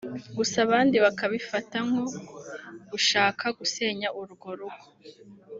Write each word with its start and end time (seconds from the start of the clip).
gusa 0.37 0.57
abandi 0.65 0.95
bakabifata 1.05 1.77
nko 1.87 2.03
gushaka 2.91 3.45
gusenya 3.59 4.07
urwo 4.21 4.49
rugo 4.59 4.85